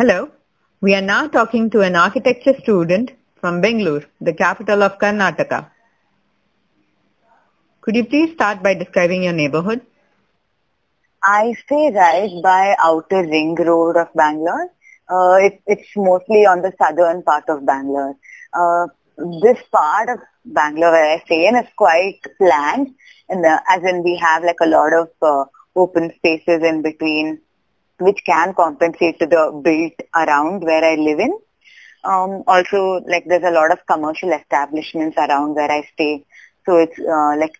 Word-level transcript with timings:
Hello. 0.00 0.30
We 0.80 0.94
are 0.94 1.02
now 1.02 1.26
talking 1.26 1.70
to 1.70 1.80
an 1.80 1.96
architecture 1.96 2.54
student 2.62 3.10
from 3.40 3.60
Bangalore, 3.60 4.04
the 4.20 4.32
capital 4.32 4.84
of 4.84 4.96
Karnataka. 4.96 5.72
Could 7.80 7.96
you 7.96 8.04
please 8.04 8.32
start 8.34 8.62
by 8.62 8.74
describing 8.74 9.24
your 9.24 9.32
neighborhood? 9.32 9.80
I 11.20 11.52
stay 11.64 11.90
right 11.92 12.30
by 12.44 12.76
outer 12.80 13.22
ring 13.22 13.56
road 13.56 13.96
of 13.96 14.14
Bangalore. 14.14 14.70
Uh, 15.10 15.38
it, 15.40 15.60
it's 15.66 15.88
mostly 15.96 16.46
on 16.46 16.62
the 16.62 16.72
southern 16.80 17.24
part 17.24 17.48
of 17.48 17.66
Bangalore. 17.66 18.14
Uh, 18.52 18.86
this 19.42 19.58
part 19.72 20.10
of 20.10 20.20
Bangalore 20.44 20.92
where 20.92 21.16
I 21.16 21.24
stay 21.24 21.48
in 21.48 21.56
is 21.56 21.66
quite 21.76 22.20
planned, 22.38 22.94
in 23.28 23.42
the, 23.42 23.60
as 23.68 23.82
in 23.82 24.04
we 24.04 24.16
have 24.18 24.44
like 24.44 24.60
a 24.62 24.68
lot 24.68 24.92
of 24.92 25.08
uh, 25.20 25.44
open 25.74 26.12
spaces 26.14 26.62
in 26.62 26.82
between 26.82 27.40
which 27.98 28.22
can 28.24 28.54
compensate 28.54 29.18
to 29.20 29.26
the 29.26 29.60
built 29.62 29.94
around 30.14 30.62
where 30.62 30.84
I 30.84 30.96
live 30.96 31.20
in. 31.20 31.32
Um, 32.04 32.44
also, 32.46 33.00
like 33.06 33.24
there's 33.26 33.44
a 33.44 33.50
lot 33.50 33.72
of 33.72 33.86
commercial 33.86 34.32
establishments 34.32 35.16
around 35.16 35.54
where 35.54 35.70
I 35.70 35.82
stay. 35.94 36.24
So 36.66 36.76
it's 36.78 36.98
uh, 36.98 37.36
like 37.38 37.54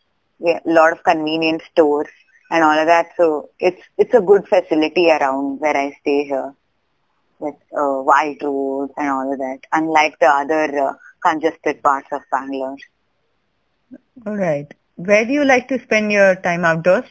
a 0.46 0.60
lot 0.64 0.92
of 0.92 1.02
convenience 1.04 1.64
stores 1.72 2.08
and 2.50 2.62
all 2.64 2.78
of 2.78 2.86
that. 2.86 3.10
So 3.16 3.50
it's 3.58 3.82
it's 3.96 4.14
a 4.14 4.20
good 4.20 4.46
facility 4.48 5.10
around 5.10 5.60
where 5.60 5.76
I 5.76 5.92
stay 6.00 6.24
here 6.24 6.54
with 7.38 7.54
uh, 7.72 8.02
wide 8.02 8.42
roads 8.42 8.92
and 8.96 9.08
all 9.08 9.32
of 9.32 9.38
that, 9.38 9.60
unlike 9.72 10.18
the 10.20 10.26
other 10.26 10.88
uh, 10.88 10.92
congested 11.24 11.82
parts 11.82 12.08
of 12.12 12.22
Bangalore. 12.30 12.76
All 14.26 14.36
right. 14.36 14.72
Where 14.96 15.24
do 15.24 15.32
you 15.32 15.44
like 15.44 15.68
to 15.68 15.80
spend 15.80 16.12
your 16.12 16.34
time 16.36 16.64
outdoors? 16.64 17.04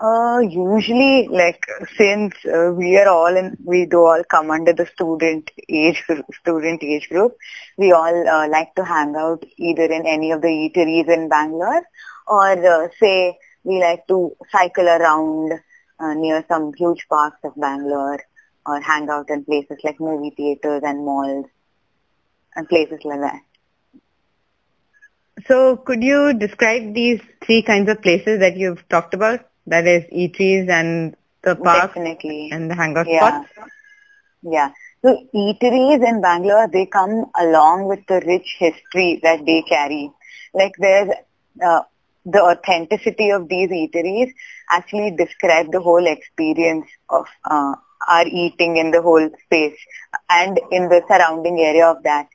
Uh, 0.00 0.38
usually, 0.38 1.26
like 1.28 1.66
since 1.96 2.32
uh, 2.46 2.70
we 2.72 2.96
are 2.96 3.08
all 3.08 3.36
in, 3.36 3.56
we 3.64 3.84
do 3.84 3.98
all 3.98 4.22
come 4.30 4.48
under 4.48 4.72
the 4.72 4.86
student 4.86 5.50
age 5.68 6.04
student 6.40 6.84
age 6.84 7.08
group. 7.08 7.36
We 7.76 7.90
all 7.90 8.28
uh, 8.28 8.48
like 8.48 8.76
to 8.76 8.84
hang 8.84 9.16
out 9.16 9.44
either 9.56 9.86
in 9.86 10.06
any 10.06 10.30
of 10.30 10.40
the 10.40 10.46
eateries 10.46 11.08
in 11.08 11.28
Bangalore, 11.28 11.82
or 12.28 12.84
uh, 12.84 12.88
say 13.00 13.38
we 13.64 13.80
like 13.80 14.06
to 14.06 14.36
cycle 14.52 14.86
around 14.86 15.54
uh, 15.98 16.14
near 16.14 16.44
some 16.48 16.72
huge 16.74 17.04
parks 17.08 17.40
of 17.42 17.56
Bangalore, 17.56 18.20
or 18.66 18.80
hang 18.80 19.10
out 19.10 19.28
in 19.30 19.44
places 19.44 19.78
like 19.82 19.98
movie 19.98 20.30
theaters 20.30 20.82
and 20.84 21.04
malls, 21.04 21.46
and 22.54 22.68
places 22.68 23.00
like 23.04 23.20
that. 23.20 23.40
So, 25.48 25.76
could 25.76 26.04
you 26.04 26.34
describe 26.34 26.94
these 26.94 27.20
three 27.44 27.62
kinds 27.62 27.90
of 27.90 28.00
places 28.00 28.38
that 28.38 28.56
you've 28.56 28.88
talked 28.88 29.12
about? 29.12 29.40
That 29.68 29.86
is 29.86 30.04
eateries 30.12 30.68
and 30.70 31.16
the 31.42 31.56
park 31.56 31.92
Definitely. 31.94 32.50
and 32.50 32.70
the 32.70 32.74
hangout 32.76 33.08
Yeah. 33.08 33.30
spots. 33.30 33.46
Yeah. 34.42 34.70
So 35.04 35.16
eateries 35.34 36.06
in 36.06 36.20
Bangalore, 36.20 36.68
they 36.72 36.86
come 36.86 37.26
along 37.38 37.86
with 37.88 38.00
the 38.08 38.22
rich 38.26 38.56
history 38.58 39.20
that 39.22 39.44
they 39.46 39.62
carry. 39.62 40.10
Like 40.54 40.72
there's 40.78 41.10
uh, 41.64 41.82
the 42.24 42.42
authenticity 42.42 43.30
of 43.30 43.48
these 43.48 43.70
eateries 43.70 44.32
actually 44.70 45.12
describe 45.16 45.72
the 45.72 45.80
whole 45.80 46.06
experience 46.06 46.86
of 47.10 47.26
uh, 47.44 47.74
our 48.08 48.26
eating 48.26 48.76
in 48.76 48.90
the 48.90 49.02
whole 49.02 49.28
space 49.46 49.78
and 50.30 50.58
in 50.70 50.88
the 50.88 51.02
surrounding 51.08 51.60
area 51.60 51.86
of 51.86 52.02
that. 52.04 52.26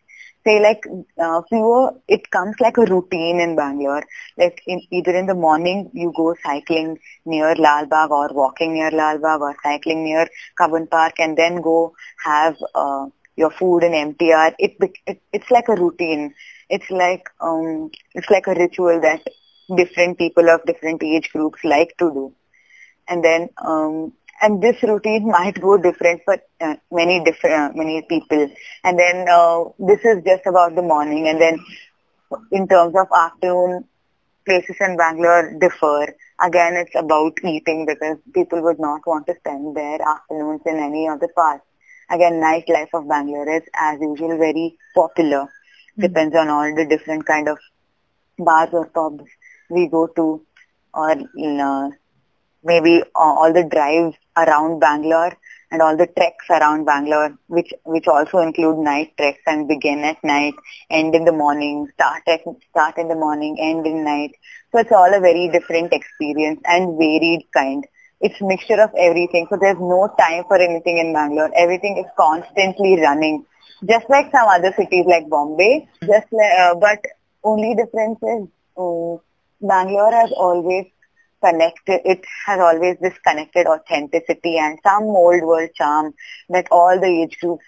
Say 0.46 0.60
like 0.62 0.84
uh, 1.22 1.42
fewer, 1.50 1.94
it 2.08 2.30
comes 2.32 2.56
like 2.60 2.78
a 2.78 2.86
routine 2.86 3.40
in 3.40 3.56
Bangalore. 3.56 4.04
Like 4.38 4.62
in 4.68 4.82
either 4.92 5.12
in 5.16 5.26
the 5.26 5.34
morning 5.36 5.90
you 5.94 6.12
go 6.16 6.36
cycling 6.44 6.98
near 7.26 7.56
Lal 7.56 7.86
Bagh 7.88 8.12
or 8.12 8.30
walking 8.34 8.74
near 8.74 8.92
Lal 8.92 9.20
Bagh 9.20 9.42
or 9.42 9.56
cycling 9.64 10.04
near 10.04 10.28
Cubbon 10.58 10.88
Park 10.88 11.14
and 11.20 11.38
then 11.38 11.62
go 11.62 11.94
have 12.26 12.56
uh, 12.76 13.06
your 13.36 13.52
food 13.52 13.84
in 13.84 13.94
MTR. 13.94 14.54
It, 14.60 14.78
it 15.08 15.22
it's 15.32 15.52
like 15.52 15.68
a 15.70 15.76
routine. 15.76 16.34
It's 16.70 16.90
like 16.90 17.30
um 17.42 17.90
it's 18.14 18.30
like 18.30 18.48
a 18.48 18.54
ritual 18.54 19.00
that 19.02 19.22
different 19.76 20.18
people 20.18 20.50
of 20.50 20.66
different 20.66 21.04
age 21.04 21.30
groups 21.32 21.60
like 21.64 21.96
to 22.00 22.12
do. 22.12 22.34
And 23.08 23.24
then 23.24 23.50
um 23.64 24.14
and 24.44 24.62
this 24.62 24.82
routine 24.84 25.28
might 25.32 25.60
go 25.60 25.78
different 25.78 26.22
for 26.26 26.38
uh, 26.60 26.76
many 26.92 27.24
different 27.24 27.56
uh, 27.56 27.70
many 27.74 28.02
people. 28.08 28.50
And 28.84 29.00
then 29.00 29.26
uh, 29.30 29.64
this 29.80 30.00
is 30.04 30.24
just 30.26 30.46
about 30.46 30.76
the 30.76 30.82
morning. 30.82 31.28
And 31.30 31.40
then 31.40 31.60
in 32.52 32.68
terms 32.68 32.94
of 32.96 33.08
afternoon, 33.16 33.86
places 34.46 34.76
in 34.82 34.98
Bangalore 34.98 35.58
differ. 35.60 36.16
Again, 36.42 36.74
it's 36.76 36.96
about 36.96 37.38
eating 37.44 37.86
because 37.86 38.18
people 38.34 38.62
would 38.64 38.80
not 38.80 39.02
want 39.08 39.28
to 39.28 39.36
spend 39.40 39.78
their 39.78 40.00
afternoons 40.02 40.62
in 40.66 40.78
any 40.78 41.08
of 41.08 41.20
the 41.20 41.30
parts. 41.30 41.64
Again, 42.10 42.42
nightlife 42.42 42.94
of 42.94 43.08
Bangalore 43.08 43.50
is 43.50 43.64
as 43.74 44.00
usual 44.02 44.38
very 44.38 44.78
popular. 44.94 45.48
Depends 45.98 46.36
on 46.36 46.50
all 46.50 46.76
the 46.76 46.86
different 46.86 47.26
kind 47.26 47.48
of 47.48 47.58
bars 48.38 48.70
or 48.74 48.88
pubs 48.88 49.24
we 49.70 49.88
go 49.88 50.08
to 50.08 50.46
or 50.94 51.16
you 51.36 51.54
know, 51.54 51.92
maybe 52.64 53.02
uh, 53.16 53.34
all 53.40 53.54
the 53.54 53.64
drives 53.64 54.16
around 54.38 54.80
Bangalore 54.80 55.34
and 55.72 55.82
all 55.82 55.98
the 55.98 56.08
treks 56.08 56.46
around 56.50 56.86
Bangalore, 56.86 57.38
which 57.48 57.74
which 57.84 58.08
also 58.08 58.40
include 58.40 58.78
night 58.78 59.14
treks 59.18 59.42
and 59.48 59.68
begin 59.68 60.00
at 60.04 60.24
night, 60.24 60.54
end 60.90 61.16
in 61.16 61.26
the 61.26 61.32
morning, 61.32 61.88
start 61.94 62.24
at 62.28 62.42
start 62.70 62.98
in 62.98 63.08
the 63.08 63.16
morning, 63.16 63.58
end 63.60 63.86
in 63.88 64.04
night. 64.04 64.32
So 64.72 64.80
it's 64.80 64.92
all 64.92 65.14
a 65.14 65.20
very 65.20 65.50
different 65.50 65.94
experience 65.94 66.62
and 66.66 66.98
varied 66.98 67.46
kind. 67.54 67.86
It's 68.22 68.40
mixture 68.42 68.82
of 68.82 68.92
everything. 68.98 69.48
So 69.50 69.58
there's 69.60 69.80
no 69.80 70.14
time 70.18 70.44
for 70.48 70.58
anything 70.58 70.98
in 70.98 71.14
Bangalore. 71.14 71.52
Everything 71.56 71.98
is 71.98 72.10
constantly 72.18 73.00
running, 73.02 73.46
just 73.88 74.10
like 74.10 74.32
some 74.32 74.48
other 74.48 74.74
cities 74.78 75.06
like 75.08 75.30
Bombay. 75.30 75.88
Just 76.02 76.28
like, 76.32 76.54
uh, 76.60 76.76
but 76.76 77.00
only 77.44 77.76
difference 77.76 78.20
is 78.24 78.48
um, 78.78 79.20
Bangalore 79.62 80.12
has 80.12 80.32
always 80.32 80.86
connected, 81.44 82.02
it 82.06 82.26
has 82.46 82.60
always 82.60 82.98
this 83.02 83.18
connected 83.26 83.68
authenticity 83.68 84.58
and 84.58 84.80
some 84.84 85.04
old 85.04 85.44
world 85.44 85.70
charm 85.76 86.14
that 86.50 86.68
all 86.72 87.00
the 87.00 87.08
age 87.08 87.38
groups, 87.40 87.66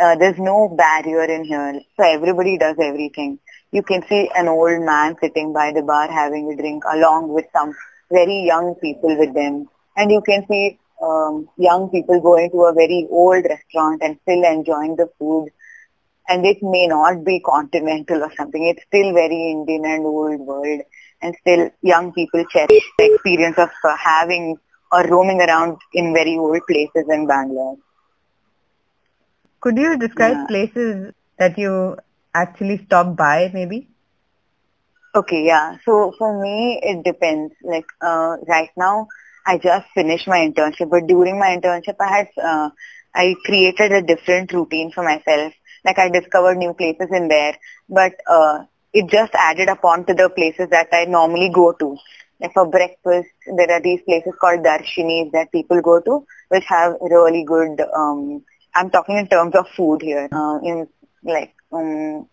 uh, 0.00 0.16
there's 0.16 0.38
no 0.38 0.68
barrier 0.68 1.24
in 1.24 1.44
here. 1.44 1.80
So 1.96 2.04
everybody 2.04 2.58
does 2.58 2.76
everything. 2.80 3.38
You 3.70 3.82
can 3.82 4.02
see 4.08 4.30
an 4.34 4.48
old 4.48 4.82
man 4.82 5.16
sitting 5.20 5.52
by 5.52 5.72
the 5.72 5.82
bar 5.82 6.10
having 6.10 6.52
a 6.52 6.56
drink 6.56 6.82
along 6.92 7.28
with 7.28 7.46
some 7.54 7.74
very 8.10 8.44
young 8.46 8.74
people 8.82 9.16
with 9.18 9.34
them. 9.34 9.66
And 9.96 10.10
you 10.10 10.22
can 10.22 10.46
see 10.48 10.78
um, 11.02 11.48
young 11.58 11.90
people 11.90 12.20
going 12.20 12.50
to 12.50 12.64
a 12.64 12.72
very 12.72 13.06
old 13.10 13.44
restaurant 13.44 14.02
and 14.02 14.18
still 14.22 14.44
enjoying 14.44 14.96
the 14.96 15.08
food. 15.18 15.50
And 16.28 16.46
it 16.46 16.58
may 16.62 16.86
not 16.86 17.24
be 17.24 17.40
continental 17.40 18.22
or 18.22 18.32
something. 18.36 18.64
It's 18.66 18.84
still 18.86 19.12
very 19.12 19.50
Indian 19.50 19.84
and 19.84 20.06
old 20.06 20.40
world 20.40 20.82
and 21.22 21.34
still 21.40 21.70
young 21.82 22.12
people 22.12 22.44
cherish 22.50 22.84
the 22.98 23.04
experience 23.06 23.58
of 23.58 23.70
uh, 23.84 23.96
having 23.96 24.56
or 24.92 25.06
roaming 25.08 25.40
around 25.40 25.78
in 25.94 26.12
very 26.14 26.36
old 26.36 26.60
places 26.68 27.06
in 27.10 27.26
Bangalore. 27.26 27.76
Could 29.60 29.78
you 29.78 29.96
describe 29.96 30.44
Yeah. 30.44 30.46
places 30.46 31.12
that 31.38 31.58
you 31.58 31.96
actually 32.34 32.84
stop 32.84 33.16
by 33.16 33.50
maybe? 33.54 33.88
Okay, 35.14 35.44
yeah. 35.46 35.76
So 35.84 36.12
for 36.18 36.40
me, 36.42 36.80
it 36.82 37.02
depends. 37.04 37.54
Like 37.62 37.86
uh, 38.02 38.36
right 38.48 38.70
now, 38.76 39.06
I 39.46 39.58
just 39.58 39.86
finished 39.94 40.26
my 40.28 40.38
internship, 40.48 40.90
but 40.90 41.06
during 41.06 41.38
my 41.38 41.56
internship, 41.56 41.96
I 42.00 42.08
had 42.18 42.28
uh, 42.42 42.70
I 43.14 43.34
created 43.44 43.92
a 43.92 44.02
different 44.02 44.52
routine 44.52 44.90
for 44.92 45.02
myself. 45.04 45.52
Like 45.84 45.98
I 45.98 46.08
discovered 46.08 46.56
new 46.58 46.74
places 46.74 47.08
in 47.12 47.28
there, 47.28 47.54
but 47.88 48.12
uh, 48.30 48.64
it 48.92 49.08
just 49.10 49.32
added 49.34 49.68
upon 49.68 50.04
to 50.06 50.14
the 50.14 50.28
places 50.30 50.68
that 50.70 50.88
I 50.92 51.04
normally 51.04 51.50
go 51.52 51.72
to. 51.72 51.96
Like 52.40 52.52
for 52.54 52.66
breakfast, 52.66 53.28
there 53.56 53.70
are 53.70 53.80
these 53.80 54.00
places 54.02 54.34
called 54.40 54.60
darshinis 54.64 55.32
that 55.32 55.52
people 55.52 55.80
go 55.80 56.00
to, 56.00 56.24
which 56.48 56.64
have 56.66 56.94
really 57.00 57.44
good. 57.44 57.80
Um, 57.96 58.42
I'm 58.74 58.90
talking 58.90 59.16
in 59.18 59.28
terms 59.28 59.54
of 59.54 59.66
food 59.76 60.02
here. 60.02 60.28
Uh, 60.32 60.58
in 60.62 60.88
like 61.24 61.54
um, 61.72 62.26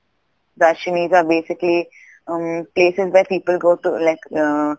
darshinis 0.60 1.12
are 1.14 1.26
basically 1.28 1.88
um, 2.28 2.66
places 2.76 3.12
where 3.12 3.26
people 3.26 3.58
go 3.60 3.76
to 3.76 3.92
like 3.92 4.20
uh, 4.36 4.76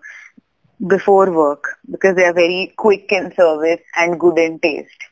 before 0.89 1.31
work 1.33 1.65
because 1.91 2.17
they 2.17 2.25
are 2.25 2.33
very 2.35 2.73
quick 2.77 3.11
in 3.11 3.33
service 3.35 3.81
and 3.97 4.19
good 4.19 4.39
in 4.39 4.59
taste, 4.59 5.03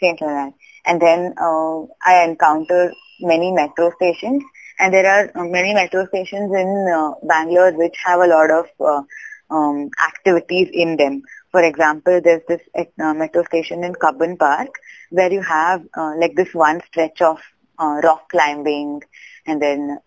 things 0.00 0.18
like 0.20 0.30
that. 0.30 0.52
And 0.86 1.00
then 1.00 1.34
uh, 1.40 1.82
I 2.04 2.24
encounter 2.24 2.92
many 3.20 3.52
metro 3.52 3.90
stations, 3.96 4.42
and 4.78 4.92
there 4.92 5.06
are 5.06 5.44
many 5.44 5.74
metro 5.74 6.06
stations 6.06 6.52
in 6.54 6.92
uh, 6.94 7.12
Bangalore 7.26 7.72
which 7.72 7.96
have 8.04 8.20
a 8.20 8.26
lot 8.26 8.50
of 8.50 8.66
uh, 8.80 9.02
um, 9.50 9.90
activities 10.02 10.68
in 10.72 10.96
them. 10.96 11.22
For 11.50 11.62
example, 11.62 12.20
there's 12.22 12.42
this 12.48 12.62
uh, 12.76 13.14
metro 13.14 13.44
station 13.44 13.84
in 13.84 13.94
Cubbon 13.94 14.36
Park 14.36 14.70
where 15.10 15.32
you 15.32 15.42
have 15.42 15.82
uh, 15.96 16.14
like 16.18 16.34
this 16.34 16.54
one 16.54 16.80
stretch 16.86 17.20
of 17.20 17.38
uh, 17.78 18.00
rock 18.02 18.30
climbing 18.30 19.02
and 19.46 19.60
then 19.60 19.98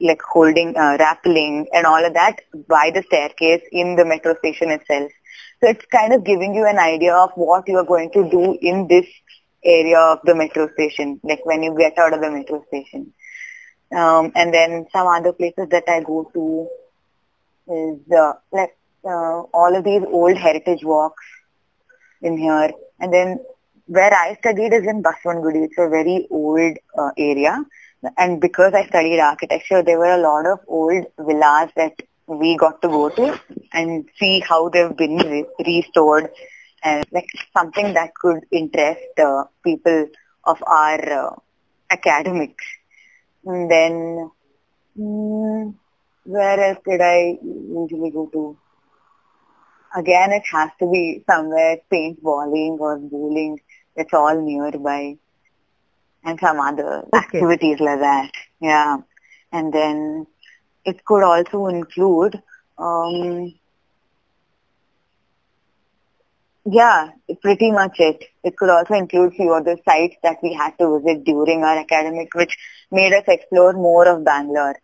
like 0.00 0.20
holding, 0.22 0.76
uh, 0.76 0.96
rappelling 0.98 1.66
and 1.72 1.86
all 1.86 2.04
of 2.04 2.14
that 2.14 2.40
by 2.68 2.90
the 2.92 3.02
staircase 3.02 3.62
in 3.70 3.96
the 3.96 4.04
metro 4.04 4.34
station 4.38 4.70
itself. 4.70 5.12
So 5.60 5.68
it's 5.68 5.84
kind 5.86 6.12
of 6.14 6.24
giving 6.24 6.54
you 6.54 6.66
an 6.66 6.78
idea 6.78 7.14
of 7.14 7.30
what 7.34 7.68
you 7.68 7.76
are 7.76 7.84
going 7.84 8.10
to 8.12 8.28
do 8.30 8.58
in 8.60 8.88
this 8.88 9.06
area 9.62 9.98
of 9.98 10.20
the 10.24 10.34
metro 10.34 10.68
station, 10.72 11.20
like 11.22 11.44
when 11.44 11.62
you 11.62 11.76
get 11.76 11.98
out 11.98 12.14
of 12.14 12.22
the 12.22 12.30
metro 12.30 12.64
station. 12.68 13.12
Um, 13.94 14.32
and 14.34 14.54
then 14.54 14.86
some 14.92 15.06
other 15.06 15.32
places 15.32 15.68
that 15.70 15.84
I 15.88 16.00
go 16.00 16.30
to 16.32 16.68
is 17.72 18.12
uh, 18.12 18.34
like 18.52 18.76
uh, 19.04 19.42
all 19.52 19.76
of 19.76 19.84
these 19.84 20.02
old 20.06 20.36
heritage 20.36 20.84
walks 20.84 21.24
in 22.22 22.38
here. 22.38 22.70
And 23.00 23.12
then 23.12 23.40
where 23.86 24.12
I 24.12 24.36
studied 24.36 24.72
is 24.72 24.86
in 24.86 25.02
Basavanagudi. 25.02 25.64
It's 25.64 25.78
a 25.78 25.88
very 25.88 26.28
old 26.30 26.76
uh, 26.96 27.10
area. 27.16 27.64
And 28.16 28.40
because 28.40 28.72
I 28.74 28.86
studied 28.86 29.20
architecture, 29.20 29.82
there 29.82 29.98
were 29.98 30.14
a 30.14 30.22
lot 30.22 30.46
of 30.46 30.60
old 30.68 31.06
villas 31.18 31.70
that 31.76 32.00
we 32.26 32.56
got 32.56 32.80
to 32.82 32.88
go 32.88 33.08
to 33.08 33.40
and 33.72 34.08
see 34.18 34.40
how 34.40 34.68
they've 34.68 34.96
been 34.96 35.16
re- 35.16 35.46
restored 35.66 36.30
and 36.82 37.04
like 37.12 37.26
something 37.56 37.92
that 37.94 38.14
could 38.14 38.44
interest 38.52 39.18
uh, 39.18 39.44
people 39.64 40.08
of 40.44 40.62
our 40.66 41.12
uh, 41.12 41.34
academics. 41.90 42.64
And 43.44 43.70
then, 43.70 44.30
mm, 44.98 45.74
where 46.24 46.60
else 46.60 46.78
did 46.86 47.00
I 47.00 47.38
usually 47.42 48.10
go 48.10 48.26
to? 48.26 48.56
Again, 49.96 50.32
it 50.32 50.42
has 50.52 50.70
to 50.78 50.90
be 50.90 51.24
somewhere 51.28 51.78
paintballing 51.92 52.78
or 52.78 52.98
bowling. 52.98 53.60
It's 53.96 54.14
all 54.14 54.40
nearby. 54.40 55.16
And 56.22 56.38
some 56.38 56.60
other 56.60 56.98
okay. 57.06 57.16
activities 57.16 57.80
like 57.80 58.00
that. 58.00 58.30
Yeah. 58.60 58.98
And 59.52 59.72
then 59.72 60.26
it 60.84 61.04
could 61.04 61.22
also 61.22 61.66
include 61.66 62.40
um, 62.78 63.54
yeah, 66.64 67.10
pretty 67.42 67.70
much 67.70 67.96
it. 67.98 68.24
It 68.44 68.56
could 68.56 68.70
also 68.70 68.94
include 68.94 69.34
few 69.34 69.52
other 69.52 69.76
sites 69.84 70.16
that 70.22 70.38
we 70.42 70.52
had 70.54 70.76
to 70.78 71.00
visit 71.00 71.24
during 71.24 71.62
our 71.64 71.78
academic, 71.78 72.34
which 72.34 72.56
made 72.90 73.12
us 73.12 73.24
explore 73.28 73.72
more 73.72 74.06
of 74.08 74.24
Bangalore, 74.24 74.76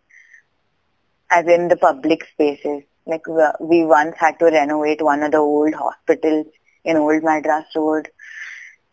as 1.30 1.46
in 1.46 1.68
the 1.68 1.76
public 1.76 2.24
spaces. 2.32 2.82
Like 3.06 3.22
we 3.60 3.84
once 3.84 4.16
had 4.18 4.38
to 4.40 4.46
renovate 4.46 5.02
one 5.02 5.22
of 5.22 5.32
the 5.32 5.38
old 5.38 5.74
hospitals 5.74 6.46
in 6.84 6.96
Old 6.96 7.22
Madras 7.22 7.66
Road. 7.76 8.08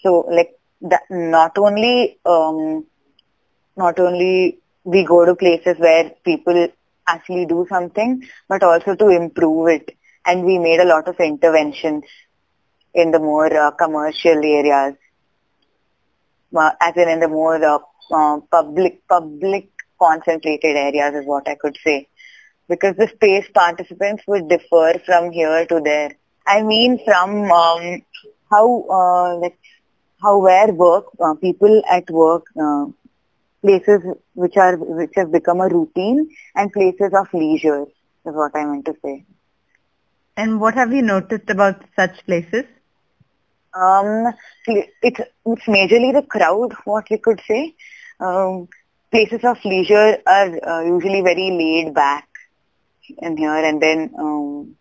So 0.01 0.25
like 0.29 0.51
that, 0.81 1.03
not 1.09 1.57
only 1.57 2.19
um, 2.25 2.85
not 3.77 3.99
only 3.99 4.59
we 4.83 5.03
go 5.05 5.25
to 5.25 5.35
places 5.35 5.77
where 5.79 6.11
people 6.23 6.67
actually 7.07 7.45
do 7.45 7.65
something, 7.69 8.23
but 8.47 8.63
also 8.63 8.95
to 8.95 9.09
improve 9.09 9.69
it. 9.69 9.97
And 10.25 10.45
we 10.45 10.57
made 10.59 10.79
a 10.79 10.85
lot 10.85 11.07
of 11.07 11.19
interventions 11.19 12.03
in 12.93 13.11
the 13.11 13.19
more 13.19 13.51
uh, 13.55 13.71
commercial 13.71 14.43
areas, 14.43 14.95
uh, 16.55 16.71
as 16.81 16.95
in 16.95 17.09
in 17.09 17.19
the 17.19 17.27
more 17.27 17.63
uh, 17.63 17.79
uh, 18.11 18.39
public 18.51 19.07
public 19.07 19.69
concentrated 19.99 20.75
areas 20.75 21.15
is 21.15 21.25
what 21.25 21.47
I 21.47 21.55
could 21.55 21.77
say. 21.83 22.07
Because 22.69 22.95
the 22.95 23.07
space 23.07 23.45
participants 23.53 24.23
would 24.27 24.47
differ 24.47 24.99
from 25.05 25.31
here 25.31 25.65
to 25.65 25.81
there. 25.83 26.11
I 26.45 26.61
mean 26.61 26.99
from 27.05 27.51
um, 27.51 28.01
how 28.49 28.85
uh, 28.89 29.35
like 29.37 29.57
how 30.21 30.39
where 30.39 30.71
work 30.71 31.05
uh, 31.19 31.33
people 31.35 31.81
at 31.89 32.09
work 32.09 32.45
places 33.61 34.01
which 34.33 34.57
are 34.57 34.75
which 34.77 35.13
have 35.15 35.31
become 35.31 35.61
a 35.61 35.67
routine 35.67 36.29
and 36.55 36.71
places 36.71 37.13
of 37.13 37.33
leisure 37.33 37.83
is 37.83 38.33
what 38.41 38.55
I 38.55 38.65
meant 38.65 38.85
to 38.85 38.95
say. 39.03 39.25
And 40.35 40.59
what 40.59 40.73
have 40.75 40.91
you 40.91 41.01
noticed 41.01 41.49
about 41.49 41.83
such 41.95 42.25
places? 42.25 42.65
Um, 43.75 44.33
it's, 44.67 45.19
it's 45.45 45.65
majorly 45.65 46.13
the 46.13 46.25
crowd, 46.27 46.73
what 46.85 47.09
we 47.09 47.17
could 47.17 47.41
say. 47.47 47.75
Um, 48.19 48.67
places 49.11 49.43
of 49.43 49.57
leisure 49.65 50.17
are 50.25 50.67
uh, 50.67 50.81
usually 50.83 51.21
very 51.21 51.51
laid 51.51 51.93
back 51.93 52.27
in 53.19 53.37
here 53.37 53.53
and 53.53 53.81
then 53.81 54.13
um, 54.17 54.75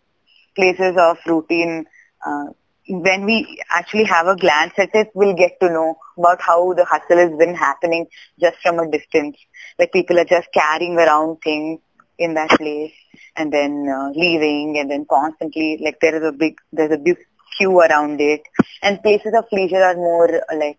places 0.54 0.94
of 0.98 1.18
routine, 1.26 1.86
uh, 2.24 2.46
when 2.88 3.24
we 3.24 3.62
actually 3.70 4.04
have 4.04 4.26
a 4.26 4.36
glance 4.36 4.72
at 4.78 4.90
it, 4.94 5.10
we'll 5.14 5.34
get 5.34 5.58
to 5.60 5.68
know 5.68 5.96
about 6.18 6.40
how 6.42 6.72
the 6.74 6.84
hustle 6.84 7.16
has 7.16 7.30
been 7.38 7.54
happening 7.54 8.06
just 8.40 8.58
from 8.62 8.78
a 8.78 8.90
distance. 8.90 9.36
Like 9.78 9.92
people 9.92 10.18
are 10.18 10.24
just 10.24 10.48
carrying 10.52 10.96
around 10.98 11.38
things 11.42 11.80
in 12.18 12.34
that 12.34 12.50
place 12.50 12.92
and 13.36 13.52
then 13.52 13.88
uh, 13.88 14.10
leaving 14.14 14.78
and 14.78 14.90
then 14.90 15.06
constantly 15.08 15.80
like 15.82 15.98
there 16.00 16.16
is 16.16 16.28
a 16.28 16.32
big 16.32 16.56
there's 16.72 16.92
a 16.92 16.98
big 16.98 17.16
queue 17.56 17.78
around 17.80 18.20
it. 18.20 18.42
And 18.82 19.02
places 19.02 19.34
of 19.36 19.44
leisure 19.52 19.82
are 19.82 19.94
more 19.94 20.42
like 20.56 20.78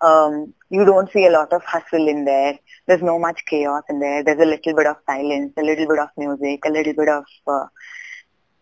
um, 0.00 0.54
you 0.70 0.84
don't 0.84 1.10
see 1.12 1.26
a 1.26 1.30
lot 1.30 1.52
of 1.52 1.62
hustle 1.64 2.08
in 2.08 2.24
there. 2.24 2.58
There's 2.86 3.02
no 3.02 3.18
much 3.18 3.44
chaos 3.46 3.84
in 3.88 4.00
there. 4.00 4.22
There's 4.22 4.40
a 4.40 4.44
little 4.44 4.74
bit 4.74 4.86
of 4.86 4.96
silence, 5.06 5.52
a 5.56 5.62
little 5.62 5.86
bit 5.86 5.98
of 5.98 6.08
music, 6.16 6.64
a 6.66 6.70
little 6.70 6.92
bit 6.92 7.08
of 7.08 7.24
uh, 7.46 7.66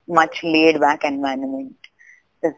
much 0.07 0.41
laid 0.43 0.81
back 0.81 1.05
environment 1.05 1.77
is, 2.43 2.53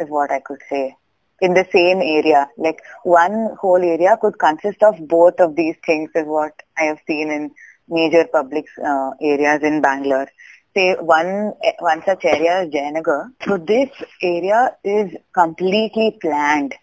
is 0.00 0.08
what 0.08 0.30
I 0.30 0.40
could 0.40 0.60
say. 0.68 0.96
In 1.40 1.54
the 1.54 1.66
same 1.72 1.98
area, 1.98 2.48
like 2.56 2.80
one 3.04 3.56
whole 3.60 3.82
area 3.82 4.18
could 4.20 4.38
consist 4.38 4.82
of 4.82 4.96
both 5.06 5.38
of 5.38 5.54
these 5.54 5.76
things 5.86 6.10
is 6.14 6.26
what 6.26 6.52
I 6.76 6.84
have 6.84 6.98
seen 7.06 7.30
in 7.30 7.52
major 7.88 8.26
public 8.30 8.66
uh, 8.84 9.12
areas 9.22 9.62
in 9.62 9.80
Bangalore 9.80 10.28
say 10.74 10.94
one 10.94 11.52
one 11.80 12.02
such 12.04 12.24
area 12.24 12.62
is 12.62 12.72
Jayanagar. 12.72 13.32
So 13.44 13.56
this 13.56 13.90
area 14.22 14.76
is 14.84 15.12
completely 15.34 16.18
planned 16.20 16.74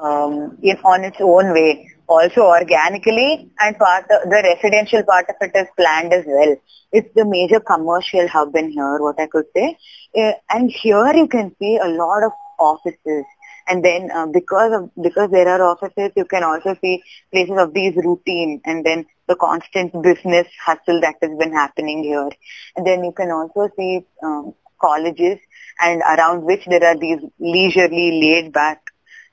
um, 0.00 0.58
in 0.62 0.76
on 0.78 1.04
its 1.04 1.18
own 1.20 1.52
way. 1.52 1.86
Also 2.06 2.42
organically 2.42 3.48
and 3.60 3.78
part 3.78 4.04
of, 4.10 4.28
the 4.28 4.42
residential 4.42 5.02
part 5.04 5.26
of 5.28 5.36
it 5.40 5.52
is 5.54 5.68
planned 5.76 6.12
as 6.12 6.24
well. 6.26 6.56
It's 6.92 7.08
the 7.14 7.24
major 7.24 7.60
commercial 7.60 8.26
hub 8.26 8.56
in 8.56 8.72
here, 8.72 8.98
what 9.00 9.20
I 9.20 9.28
could 9.28 9.44
say. 9.54 9.78
Uh, 10.16 10.32
and 10.50 10.72
here 10.72 11.14
you 11.14 11.28
can 11.28 11.54
see 11.60 11.76
a 11.76 11.86
lot 11.86 12.24
of 12.24 12.32
offices 12.58 13.24
and 13.70 13.84
then 13.84 14.10
uh, 14.10 14.26
because 14.26 14.72
of 14.74 14.90
because 15.02 15.30
there 15.30 15.48
are 15.48 15.62
offices 15.62 16.10
you 16.16 16.24
can 16.24 16.42
also 16.42 16.76
see 16.82 17.02
places 17.32 17.56
of 17.58 17.72
these 17.72 17.94
routine 17.96 18.60
and 18.64 18.84
then 18.84 19.06
the 19.28 19.36
constant 19.36 19.92
business 20.02 20.48
hustle 20.64 21.00
that 21.00 21.14
has 21.22 21.30
been 21.38 21.52
happening 21.52 22.02
here. 22.02 22.28
And 22.76 22.86
then 22.86 23.04
you 23.04 23.12
can 23.12 23.30
also 23.30 23.70
see 23.78 24.04
um, 24.24 24.54
colleges 24.80 25.38
and 25.80 26.02
around 26.02 26.42
which 26.42 26.66
there 26.66 26.84
are 26.84 26.98
these 26.98 27.20
leisurely 27.38 28.20
laid 28.20 28.52
back 28.52 28.82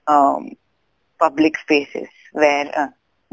um, 0.07 0.51
public 1.19 1.57
spaces 1.57 2.07
where 2.31 2.71
uh, 2.79 2.87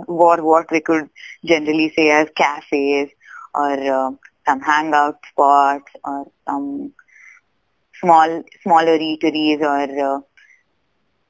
what, 0.06 0.42
what 0.42 0.70
we 0.70 0.80
could 0.80 1.10
generally 1.44 1.92
say 1.94 2.10
as 2.10 2.28
cafes 2.34 3.10
or 3.54 3.72
uh, 3.72 4.10
some 4.46 4.60
hangout 4.60 5.18
spots 5.30 5.92
or 6.02 6.30
some 6.48 6.92
small 8.00 8.42
smaller 8.62 8.98
eateries 8.98 9.60
or 9.60 10.16
uh, 10.16 10.20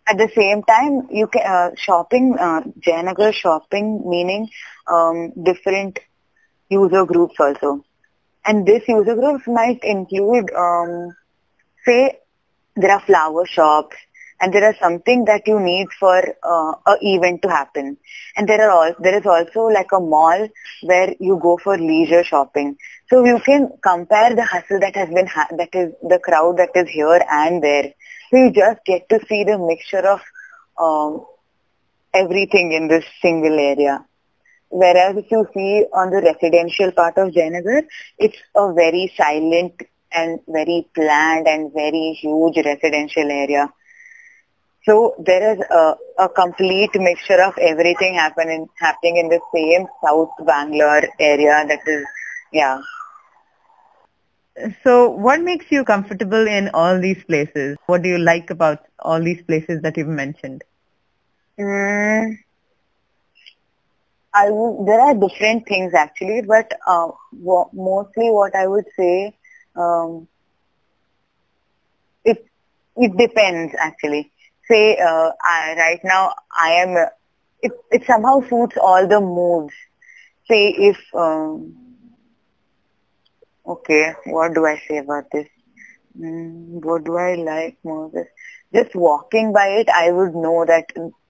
at 0.06 0.18
the 0.18 0.28
same 0.34 0.62
time, 0.62 1.08
you 1.10 1.26
can 1.26 1.42
uh, 1.46 1.70
shopping, 1.76 2.36
uh, 2.38 2.62
shopping, 3.32 4.02
meaning 4.08 4.48
um, 4.86 5.32
different 5.42 5.98
user 6.68 7.04
groups 7.04 7.36
also. 7.38 7.84
And 8.44 8.66
this 8.66 8.86
user 8.88 9.14
groups 9.14 9.46
might 9.46 9.82
include, 9.82 10.52
um, 10.52 11.16
say, 11.84 12.18
there 12.76 12.92
are 12.92 13.00
flower 13.00 13.46
shops, 13.46 13.96
and 14.44 14.52
there 14.52 14.70
is 14.70 14.76
something 14.78 15.24
that 15.24 15.46
you 15.46 15.58
need 15.58 15.86
for 15.98 16.18
uh, 16.18 16.72
a 16.86 16.96
event 17.00 17.40
to 17.40 17.48
happen. 17.48 17.96
And 18.36 18.46
there 18.46 18.60
are 18.68 18.70
all 18.70 18.94
there 18.98 19.18
is 19.18 19.24
also 19.24 19.62
like 19.76 19.90
a 19.92 20.00
mall 20.00 20.48
where 20.82 21.14
you 21.18 21.38
go 21.42 21.56
for 21.56 21.78
leisure 21.78 22.22
shopping. 22.24 22.76
So 23.08 23.24
you 23.24 23.40
can 23.40 23.70
compare 23.82 24.34
the 24.34 24.44
hustle 24.44 24.80
that 24.80 24.96
has 24.96 25.08
been 25.08 25.26
ha- 25.26 25.48
that 25.56 25.74
is 25.74 25.94
the 26.02 26.18
crowd 26.22 26.58
that 26.58 26.72
is 26.74 26.90
here 26.90 27.20
and 27.30 27.62
there. 27.62 27.94
So 28.30 28.36
you 28.36 28.52
just 28.52 28.84
get 28.84 29.08
to 29.08 29.20
see 29.26 29.44
the 29.44 29.58
mixture 29.58 30.06
of 30.06 30.20
um, 30.78 31.24
everything 32.12 32.72
in 32.72 32.88
this 32.88 33.06
single 33.22 33.58
area. 33.58 34.04
Whereas 34.68 35.16
if 35.16 35.30
you 35.30 35.46
see 35.54 35.86
on 35.94 36.10
the 36.10 36.20
residential 36.20 36.92
part 36.92 37.16
of 37.16 37.32
Jayanagar, 37.32 37.84
it's 38.18 38.36
a 38.54 38.74
very 38.74 39.10
silent 39.16 39.80
and 40.12 40.40
very 40.46 40.86
planned 40.94 41.48
and 41.48 41.72
very 41.72 42.18
huge 42.20 42.58
residential 42.58 43.30
area. 43.30 43.72
So 44.86 45.14
there 45.18 45.52
is 45.54 45.60
a, 45.70 45.94
a 46.24 46.28
complete 46.28 46.90
mixture 46.94 47.42
of 47.42 47.56
everything 47.58 48.14
happening 48.14 48.68
happening 48.80 49.16
in 49.16 49.28
the 49.28 49.40
same 49.54 49.86
South 50.04 50.30
Bangalore 50.46 51.02
area 51.18 51.64
that 51.68 51.80
is, 51.86 52.04
yeah. 52.52 52.78
So 54.82 55.10
what 55.10 55.40
makes 55.40 55.70
you 55.70 55.84
comfortable 55.84 56.46
in 56.46 56.68
all 56.74 57.00
these 57.00 57.24
places? 57.24 57.76
What 57.86 58.02
do 58.02 58.08
you 58.08 58.18
like 58.18 58.50
about 58.50 58.86
all 59.00 59.20
these 59.20 59.42
places 59.42 59.80
that 59.82 59.96
you've 59.96 60.08
mentioned? 60.08 60.64
Mm, 61.58 62.36
I 64.34 64.46
w- 64.48 64.84
there 64.86 65.00
are 65.00 65.14
different 65.14 65.66
things 65.66 65.94
actually, 65.94 66.42
but 66.46 66.70
uh, 66.86 67.08
w- 67.32 67.70
mostly 67.72 68.30
what 68.30 68.54
I 68.54 68.66
would 68.66 68.84
say, 68.96 69.36
um, 69.76 70.28
it 72.24 72.38
it 72.96 73.12
depends 73.16 73.74
actually. 73.78 74.32
Say 74.68 74.96
uh, 74.98 75.30
I, 75.42 75.74
right 75.78 76.00
now 76.04 76.34
I 76.56 76.70
am 76.82 76.96
uh, 76.96 77.06
it 77.62 77.72
it 77.90 78.04
somehow 78.06 78.40
suits 78.48 78.76
all 78.80 79.06
the 79.08 79.20
moods. 79.20 79.74
Say 80.48 80.68
if 80.70 80.98
um, 81.14 81.74
okay, 83.66 84.12
what 84.26 84.54
do 84.54 84.66
I 84.66 84.80
say 84.88 84.98
about 84.98 85.24
this? 85.32 85.46
Mm, 86.18 86.84
what 86.84 87.04
do 87.04 87.16
I 87.16 87.34
like 87.34 87.78
more? 87.84 88.10
Just 88.74 88.94
walking 88.94 89.52
by 89.52 89.66
it, 89.80 89.88
I 89.88 90.10
would 90.12 90.34
know 90.34 90.64
that 90.66 90.86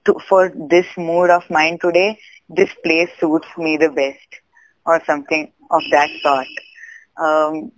to, 0.07 0.15
for 0.29 0.53
this 0.71 0.87
mood 0.97 1.31
of 1.31 1.43
mine 1.51 1.79
today, 1.81 2.19
this 2.49 2.71
place 2.85 3.11
suits 3.21 3.49
me 3.59 3.77
the 3.77 3.91
best 3.91 4.41
or 4.87 5.01
something 5.07 5.53
of 5.71 5.83
that 5.91 6.11
sort. 6.23 6.47
Um, 7.21 7.73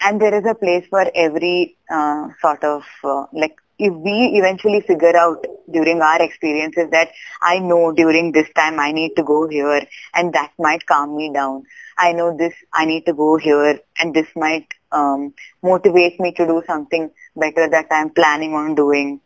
and 0.00 0.20
there 0.20 0.34
is 0.34 0.44
a 0.46 0.54
place 0.54 0.86
for 0.90 1.04
every 1.14 1.76
uh, 1.92 2.28
sort 2.40 2.62
of 2.64 2.82
uh, 3.04 3.24
like 3.32 3.56
if 3.86 3.92
we 4.06 4.16
eventually 4.38 4.80
figure 4.80 5.16
out 5.16 5.44
during 5.72 6.00
our 6.00 6.22
experiences 6.22 6.88
that 6.92 7.10
I 7.42 7.58
know 7.58 7.92
during 7.92 8.32
this 8.32 8.48
time 8.54 8.78
I 8.78 8.92
need 8.92 9.14
to 9.16 9.24
go 9.24 9.48
here 9.48 9.86
and 10.14 10.32
that 10.34 10.52
might 10.58 10.86
calm 10.86 11.16
me 11.16 11.32
down. 11.32 11.64
I 11.98 12.12
know 12.12 12.36
this 12.36 12.54
I 12.72 12.84
need 12.84 13.06
to 13.06 13.12
go 13.14 13.36
here 13.36 13.80
and 13.98 14.14
this 14.14 14.28
might 14.36 14.68
um, 14.92 15.34
motivate 15.62 16.20
me 16.20 16.32
to 16.34 16.46
do 16.46 16.62
something 16.66 17.10
better 17.36 17.68
that 17.68 17.86
I'm 17.90 18.10
planning 18.10 18.54
on 18.54 18.74
doing 18.74 19.20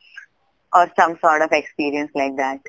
or 0.72 0.90
some 0.96 1.18
sort 1.20 1.42
of 1.42 1.52
experience 1.52 2.10
like 2.14 2.36
that. 2.36 2.60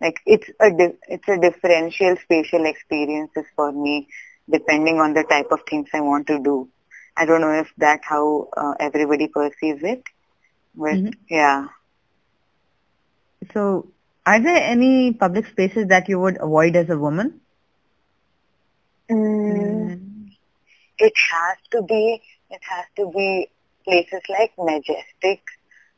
Like 0.00 0.20
it's 0.26 0.48
a 0.60 0.70
di- 0.70 0.98
it's 1.08 1.28
a 1.28 1.38
differential 1.38 2.16
spatial 2.22 2.66
experiences 2.66 3.46
for 3.56 3.72
me 3.72 4.08
depending 4.50 4.98
on 5.00 5.14
the 5.14 5.24
type 5.24 5.50
of 5.50 5.60
things 5.68 5.88
I 5.94 6.00
want 6.00 6.26
to 6.28 6.38
do. 6.42 6.68
I 7.16 7.26
don't 7.26 7.40
know 7.40 7.52
if 7.60 7.72
that's 7.76 8.06
how 8.06 8.48
uh, 8.56 8.74
everybody 8.80 9.28
perceives 9.28 9.82
it, 9.82 10.02
but 10.74 10.94
mm-hmm. 10.94 11.10
yeah. 11.28 11.66
So, 13.52 13.88
are 14.24 14.40
there 14.40 14.56
any 14.56 15.12
public 15.12 15.46
spaces 15.46 15.88
that 15.88 16.08
you 16.08 16.20
would 16.20 16.38
avoid 16.40 16.76
as 16.76 16.88
a 16.90 16.98
woman? 16.98 17.40
Mm, 19.10 19.90
mm. 19.90 20.30
It 20.98 21.12
has 21.30 21.58
to 21.72 21.82
be. 21.82 22.22
It 22.50 22.60
has 22.62 22.84
to 22.96 23.10
be 23.10 23.48
places 23.84 24.22
like 24.28 24.52
Majestic, 24.58 25.42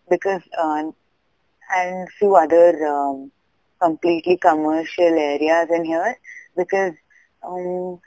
because 0.08 0.42
uh, 0.58 0.90
and 1.76 2.08
few 2.18 2.34
other 2.34 2.86
um, 2.86 3.30
completely 3.80 4.36
commercial 4.36 5.18
areas 5.18 5.68
in 5.70 5.84
here, 5.84 6.18
because 6.56 6.94
um, 7.42 8.00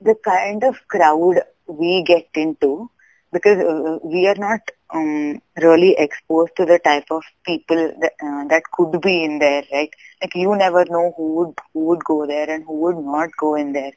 the 0.00 0.14
kind 0.24 0.62
of 0.64 0.76
crowd 0.88 1.42
we 1.66 2.02
get 2.04 2.28
into 2.34 2.90
because 3.32 3.58
uh, 3.58 3.98
we 4.02 4.26
are 4.26 4.36
not 4.36 4.60
um, 4.94 5.40
really 5.60 5.94
exposed 5.98 6.52
to 6.56 6.64
the 6.64 6.78
type 6.78 7.06
of 7.10 7.22
people 7.44 7.92
that, 8.00 8.12
uh, 8.22 8.44
that 8.48 8.62
could 8.72 9.00
be 9.00 9.24
in 9.24 9.38
there, 9.38 9.62
right? 9.72 9.90
Like 10.22 10.34
you 10.34 10.54
never 10.56 10.84
know 10.86 11.12
who 11.16 11.34
would 11.36 11.54
who 11.72 11.80
would 11.86 12.04
go 12.04 12.26
there 12.26 12.48
and 12.50 12.64
who 12.64 12.74
would 12.82 12.96
not 12.98 13.30
go 13.38 13.54
in 13.56 13.72
there. 13.72 13.92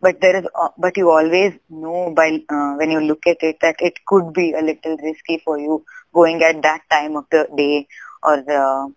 But 0.00 0.20
there 0.20 0.36
is, 0.36 0.46
uh, 0.54 0.68
but 0.78 0.96
you 0.96 1.10
always 1.10 1.54
know 1.70 2.12
by 2.14 2.40
uh, 2.48 2.74
when 2.74 2.90
you 2.90 3.00
look 3.00 3.26
at 3.26 3.42
it 3.42 3.58
that 3.62 3.76
it 3.80 4.04
could 4.06 4.32
be 4.32 4.52
a 4.52 4.60
little 4.62 4.96
risky 4.98 5.40
for 5.44 5.58
you 5.58 5.84
going 6.14 6.42
at 6.42 6.62
that 6.62 6.82
time 6.90 7.16
of 7.16 7.24
the 7.30 7.48
day 7.56 7.86
or 8.22 8.36
the 8.42 8.92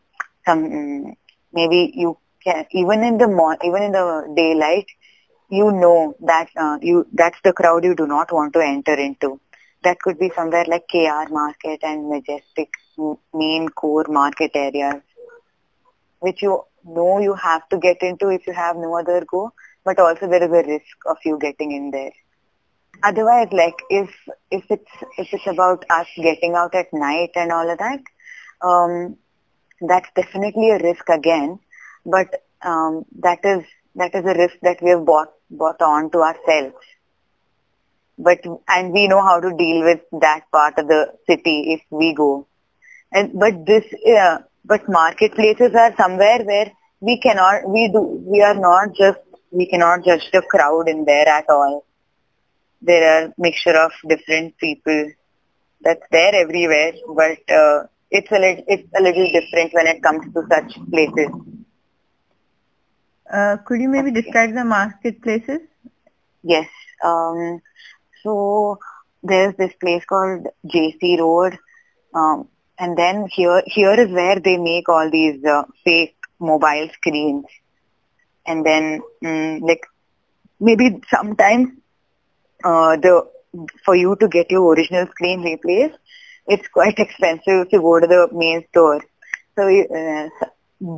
some 0.46 1.16
maybe 1.54 1.92
you 1.96 2.18
can 2.44 2.66
even 2.72 3.04
in 3.04 3.18
the 3.18 3.28
mo- 3.28 3.58
even 3.64 3.84
in 3.84 3.92
the 3.92 4.34
daylight 4.36 4.88
you 5.50 5.72
know 5.72 6.16
that 6.22 6.50
uh, 6.58 6.78
you 6.82 7.06
that's 7.14 7.40
the 7.44 7.54
crowd 7.54 7.84
you 7.84 7.96
do 7.96 8.08
not 8.08 8.32
want 8.32 8.54
to 8.54 8.60
enter 8.62 8.94
into. 8.94 9.40
That 9.84 10.00
could 10.00 10.20
be 10.20 10.32
somewhere 10.36 10.66
like 10.68 10.88
KR 10.90 11.32
Market 11.32 11.80
and 11.84 12.10
Majestic 12.10 12.70
main 13.34 13.70
core 13.70 14.06
market 14.10 14.52
areas, 14.56 15.02
which 16.20 16.42
you 16.42 16.62
know 16.86 17.20
you 17.20 17.34
have 17.36 17.68
to 17.70 17.78
get 17.78 18.02
into 18.02 18.30
if 18.30 18.48
you 18.48 18.54
have 18.54 18.76
no 18.76 18.98
other 18.98 19.26
go, 19.26 19.54
but 19.86 20.00
also 20.00 20.28
there 20.28 20.44
is 20.44 20.50
a 20.50 20.68
risk 20.68 20.98
of 21.06 21.18
you 21.24 21.38
getting 21.40 21.72
in 21.72 21.92
there. 21.92 22.12
Otherwise, 23.04 23.50
like 23.52 23.76
if 23.90 24.10
if 24.50 24.66
it's 24.70 24.92
if 25.18 25.34
it's 25.34 25.48
about 25.48 25.86
us 25.90 26.08
getting 26.16 26.56
out 26.56 26.74
at 26.74 26.92
night 26.94 27.32
and 27.36 27.52
all 27.52 27.70
of 27.70 27.78
that, 27.78 28.02
um, 28.62 29.18
that's 29.82 30.10
definitely 30.16 30.72
a 30.72 30.80
risk 30.80 31.08
again. 31.10 31.60
But 32.06 32.44
um, 32.64 33.06
that 33.20 33.40
is 33.44 33.64
that 33.96 34.16
is 34.16 34.26
a 34.26 34.34
risk 34.34 34.56
that 34.64 34.82
we 34.82 34.90
have 34.90 35.06
bought 35.06 35.32
bought 35.52 35.82
on 35.82 36.10
to 36.12 36.20
ourselves. 36.20 36.76
But 38.18 38.40
and 38.68 38.92
we 38.92 39.08
know 39.08 39.22
how 39.22 39.40
to 39.40 39.56
deal 39.56 39.84
with 39.84 40.02
that 40.22 40.42
part 40.52 40.78
of 40.80 40.88
the 40.88 41.14
city 41.30 41.74
if 41.74 41.82
we 41.90 42.14
go. 42.14 42.48
And 43.12 43.40
but 43.40 43.66
this 43.66 43.86
uh, 44.20 44.40
but 44.66 44.90
marketplaces 44.90 45.74
are 45.76 45.96
somewhere 45.96 46.44
where 46.44 46.72
we 47.00 47.20
cannot 47.20 47.70
we 47.70 47.90
do 47.90 48.02
we 48.02 48.42
are 48.42 48.56
not 48.56 48.96
just 48.96 49.20
we 49.52 49.68
cannot 49.68 50.04
judge 50.04 50.30
the 50.32 50.42
crowd 50.42 50.90
in 50.90 51.06
there 51.06 51.28
at 51.28 51.46
all. 51.50 51.86
There 52.82 53.04
are 53.14 53.34
mixture 53.38 53.78
of 53.78 53.92
different 54.08 54.58
people 54.58 55.12
that's 55.82 56.06
there 56.12 56.36
everywhere, 56.36 56.94
but 57.08 57.40
uh, 57.54 57.84
it's 58.10 58.32
a 58.32 58.40
little 58.40 58.64
it's 58.68 58.90
a 58.98 59.02
little 59.02 59.32
different 59.32 59.74
when 59.74 59.88
it 59.88 60.02
comes 60.02 60.34
to 60.34 60.44
such 60.50 60.74
places. 60.92 61.30
Uh, 63.32 63.58
could 63.66 63.82
you 63.82 63.90
maybe 63.90 64.12
describe 64.12 64.54
the 64.54 64.64
marketplaces? 64.64 65.60
Yes. 66.44 66.70
Um, 67.04 67.62
so 68.28 68.80
there's 69.24 69.56
this 69.56 69.74
place 69.82 70.04
called 70.06 70.48
JC 70.66 71.18
Road, 71.20 71.58
um, 72.14 72.48
and 72.78 72.98
then 72.98 73.28
here 73.32 73.64
here 73.66 74.00
is 74.00 74.12
where 74.12 74.40
they 74.40 74.58
make 74.58 74.90
all 74.90 75.10
these 75.10 75.44
uh, 75.46 75.64
fake 75.86 76.16
mobile 76.40 76.90
screens, 76.94 77.46
and 78.46 78.66
then 78.66 79.02
mm, 79.24 79.62
like 79.62 79.86
maybe 80.60 81.02
sometimes 81.10 81.70
uh, 82.64 82.98
the 82.98 83.26
for 83.86 83.96
you 83.96 84.16
to 84.20 84.28
get 84.28 84.52
your 84.52 84.74
original 84.74 85.08
screen 85.08 85.42
replaced, 85.42 85.98
it's 86.48 86.68
quite 86.68 87.00
expensive 87.06 87.70
to 87.70 87.80
go 87.80 88.00
to 88.00 88.08
the 88.08 88.28
main 88.34 88.66
store. 88.70 89.02
So 89.56 89.68
uh, 89.68 90.30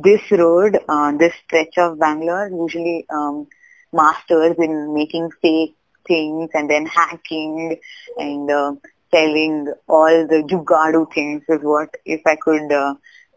this 0.04 0.30
road, 0.32 0.78
uh, 0.88 1.12
this 1.16 1.34
stretch 1.44 1.78
of 1.78 1.98
Bangalore 1.98 2.48
usually 2.48 3.06
um, 3.08 3.46
masters 3.92 4.56
in 4.58 4.94
making 4.94 5.30
fake 5.40 5.76
things 6.10 6.50
and 6.54 6.70
then 6.74 6.86
hacking 6.86 7.78
and 8.16 8.50
uh, 8.50 8.72
selling 9.12 9.72
all 9.88 10.26
the 10.32 10.42
jugadu 10.50 11.02
things 11.14 11.42
is 11.48 11.60
what 11.62 11.96
if 12.04 12.20
I 12.26 12.36
could 12.44 12.72
uh, 12.72 12.94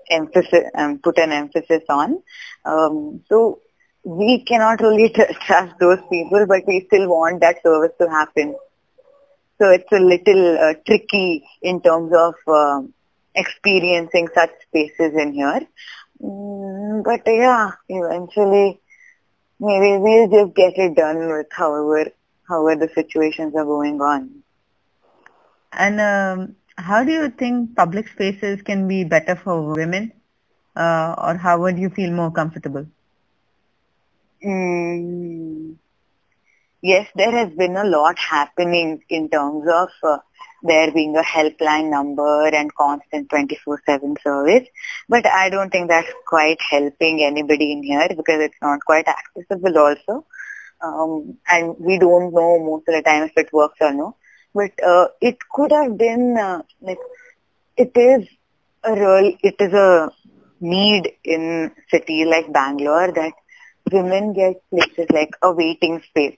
emphasis 0.10 0.66
um, 0.76 1.00
put 1.00 1.18
an 1.18 1.32
emphasis 1.32 1.84
on. 1.90 2.22
Um, 2.66 3.22
so 3.30 3.60
we 4.04 4.44
cannot 4.44 4.82
really 4.82 5.10
trust 5.46 5.74
those 5.80 6.00
people, 6.12 6.46
but 6.48 6.64
we 6.68 6.84
still 6.88 7.08
want 7.08 7.42
that 7.42 7.62
service 7.64 7.96
to 8.02 8.10
happen. 8.10 8.56
So 9.62 9.70
it's 9.70 9.92
a 9.92 10.00
little 10.00 10.58
uh, 10.58 10.74
tricky 10.86 11.44
in 11.62 11.82
terms 11.82 12.12
of 12.14 12.34
uh, 12.48 12.82
experiencing 13.36 14.28
such 14.34 14.52
spaces 14.68 15.14
in 15.18 15.34
here. 15.34 15.62
Mm, 16.22 17.04
but 17.04 17.22
yeah, 17.26 17.72
eventually 17.88 18.82
maybe 19.60 19.98
we'll 20.00 20.30
just 20.30 20.56
get 20.56 20.74
it 20.78 20.96
done 20.96 21.28
with 21.32 21.48
however 21.52 22.12
however 22.54 22.86
the 22.86 22.92
situations 22.94 23.56
are 23.56 23.66
going 23.66 24.02
on. 24.02 24.44
And 25.72 26.00
um, 26.00 26.56
how 26.78 27.04
do 27.04 27.12
you 27.12 27.30
think 27.30 27.76
public 27.76 28.08
spaces 28.08 28.62
can 28.62 28.88
be 28.88 29.04
better 29.04 29.36
for 29.36 29.74
women, 29.74 30.12
uh, 30.76 31.16
or 31.18 31.38
how 31.38 31.60
would 31.62 31.78
you 31.78 31.90
feel 31.90 32.12
more 32.12 32.32
comfortable? 32.32 32.86
Mm, 34.46 35.76
yes, 36.82 37.08
there 37.16 37.32
has 37.32 37.54
been 37.54 37.78
a 37.78 37.86
lot 37.86 38.20
happening 38.20 39.02
in 39.10 39.30
terms 39.30 39.68
of 39.68 39.90
uh, 40.04 40.18
there 40.64 40.92
being 40.92 41.16
a 41.16 41.22
helpline 41.22 41.90
number 41.90 42.48
and 42.48 42.74
constant 42.76 43.30
24-7 43.30 44.16
service. 44.24 44.68
But 45.10 45.26
I 45.26 45.50
don't 45.50 45.70
think 45.70 45.90
that's 45.90 46.12
quite 46.28 46.62
helping 46.70 47.24
anybody 47.24 47.72
in 47.72 47.84
here 47.84 48.08
because 48.10 48.42
it's 48.42 48.62
not 48.62 48.80
quite 48.86 49.08
accessible 49.08 49.78
also. 49.78 50.26
Um, 50.84 51.38
and 51.50 51.76
we 51.80 51.98
don't 51.98 52.34
know 52.34 52.60
most 52.60 52.88
of 52.88 52.96
the 52.96 53.02
time 53.04 53.24
if 53.24 53.32
it 53.38 53.54
works 53.54 53.78
or 53.82 53.94
no. 53.94 54.16
But 54.54 54.72
uh, 54.84 55.08
it 55.22 55.38
could 55.52 55.72
have 55.72 55.98
been 55.98 56.38
uh, 56.38 56.62
like 56.82 57.00
it 57.78 57.92
is 57.96 58.28
a 58.84 58.94
real 58.94 59.34
it 59.42 59.56
is 59.60 59.74
a 59.74 60.12
need 60.60 61.12
in 61.24 61.72
city 61.90 62.26
like 62.26 62.52
Bangalore 62.54 63.12
that 63.14 63.34
women 63.92 64.34
get 64.34 64.62
places 64.70 65.08
like 65.12 65.32
a 65.42 65.52
waiting 65.52 66.02
space 66.10 66.38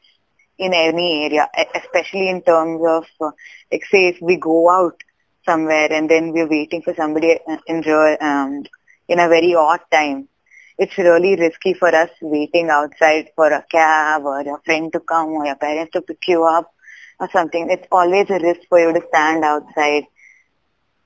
in 0.57 0.73
any 0.73 1.25
area, 1.25 1.47
especially 1.75 2.29
in 2.29 2.41
terms 2.41 2.81
of, 2.87 3.05
uh, 3.21 3.31
like 3.71 3.83
say 3.91 4.07
if 4.07 4.17
we 4.21 4.37
go 4.37 4.69
out 4.69 5.01
somewhere 5.45 5.91
and 5.91 6.09
then 6.09 6.31
we're 6.31 6.49
waiting 6.49 6.81
for 6.81 6.93
somebody 6.95 7.37
uh, 7.47 7.57
in, 7.67 7.83
um, 8.21 8.63
in 9.07 9.19
a 9.19 9.27
very 9.27 9.53
odd 9.55 9.81
time. 9.91 10.27
It's 10.77 10.97
really 10.97 11.35
risky 11.35 11.73
for 11.73 11.93
us 11.93 12.09
waiting 12.21 12.69
outside 12.69 13.29
for 13.35 13.51
a 13.51 13.63
cab 13.69 14.23
or 14.25 14.41
a 14.41 14.61
friend 14.65 14.91
to 14.93 14.99
come 14.99 15.29
or 15.29 15.45
your 15.45 15.55
parents 15.55 15.91
to 15.93 16.01
pick 16.01 16.27
you 16.27 16.43
up 16.45 16.71
or 17.19 17.29
something. 17.31 17.69
It's 17.69 17.87
always 17.91 18.29
a 18.29 18.39
risk 18.39 18.61
for 18.69 18.79
you 18.79 18.93
to 18.93 19.01
stand 19.09 19.43
outside. 19.43 20.03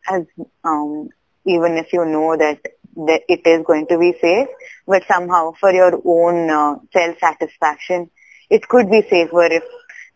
as 0.09 0.23
um, 0.63 1.09
even 1.45 1.77
if 1.77 1.93
you 1.93 2.05
know 2.05 2.35
that, 2.37 2.59
that 2.95 3.21
it 3.27 3.41
is 3.45 3.63
going 3.65 3.87
to 3.87 3.97
be 3.97 4.13
safe, 4.21 4.47
but 4.87 5.03
somehow 5.07 5.51
for 5.59 5.71
your 5.71 6.01
own 6.05 6.49
uh, 6.49 6.75
self-satisfaction, 6.93 8.09
it 8.49 8.67
could 8.67 8.89
be 8.89 9.01
safer 9.09 9.43
if 9.45 9.63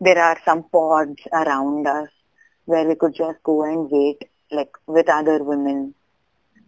there 0.00 0.18
are 0.18 0.38
some 0.44 0.64
pods 0.64 1.20
around 1.32 1.86
us 1.86 2.08
where 2.66 2.86
we 2.86 2.94
could 2.94 3.14
just 3.14 3.42
go 3.42 3.62
and 3.64 3.88
wait 3.90 4.28
like 4.50 4.70
with 4.86 5.08
other 5.08 5.42
women. 5.42 5.94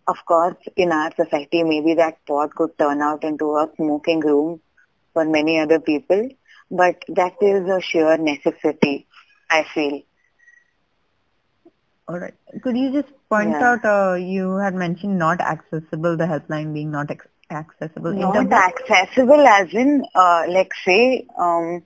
Of 0.08 0.24
course, 0.24 0.56
in 0.76 0.92
our 0.92 1.12
society, 1.14 1.64
maybe 1.64 1.94
that 1.94 2.24
pod 2.26 2.54
could 2.54 2.78
turn 2.78 3.02
out 3.02 3.24
into 3.24 3.56
a 3.56 3.68
smoking 3.76 4.20
room 4.20 4.60
for 5.12 5.24
many 5.24 5.58
other 5.58 5.80
people, 5.80 6.28
but 6.70 7.02
that 7.08 7.34
is 7.40 7.68
a 7.68 7.80
sheer 7.80 8.16
necessity, 8.16 9.06
I 9.50 9.64
feel. 9.74 10.02
All 12.08 12.18
right. 12.20 12.34
Could 12.62 12.76
you 12.76 12.92
just 12.92 13.12
point 13.28 13.50
yeah. 13.50 13.72
out, 13.72 13.84
uh, 13.84 14.14
you 14.14 14.56
had 14.56 14.74
mentioned 14.74 15.18
not 15.18 15.40
accessible, 15.40 16.16
the 16.16 16.24
helpline 16.24 16.72
being 16.72 16.92
not 16.92 17.10
ex- 17.10 17.26
accessible. 17.50 18.12
Not 18.12 18.52
accessible 18.52 19.44
as 19.44 19.74
in, 19.74 20.04
uh, 20.14 20.44
like 20.48 20.70
say, 20.84 21.26
um, 21.36 21.82